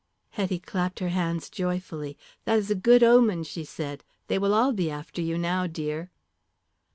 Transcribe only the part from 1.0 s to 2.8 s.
hands joyfully. "That is a